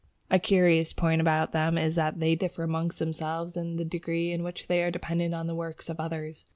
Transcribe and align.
A 0.31 0.39
curious 0.39 0.93
point 0.93 1.21
about 1.21 1.51
them 1.51 1.77
is 1.77 1.93
that 1.93 2.19
they 2.19 2.33
differ 2.33 2.63
amongst 2.63 2.97
themselves 2.97 3.55
in 3.55 3.75
the 3.75 3.85
degree 3.85 4.31
in 4.31 4.41
which 4.41 4.65
they 4.65 4.81
are 4.81 4.89
dependent 4.89 5.35
on 5.35 5.45
the 5.45 5.53
work 5.53 5.87
of 5.89 5.99
others. 5.99 6.47